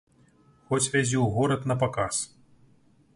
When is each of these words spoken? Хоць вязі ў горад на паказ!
Хоць 0.69 0.91
вязі 0.95 1.17
ў 1.19 1.27
горад 1.35 1.69
на 1.73 1.77
паказ! 1.87 2.15